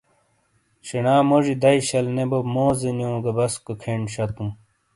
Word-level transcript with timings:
شینا 0.87 1.15
موجی 1.29 1.53
دئیی 1.61 1.79
شل 1.87 2.05
نے 2.15 2.23
بو 2.29 2.39
موزینیو 2.53 3.13
گہ 3.23 3.31
بسکو 3.37 3.73
کھین 3.81 4.01
شتوں۔ 4.13 4.51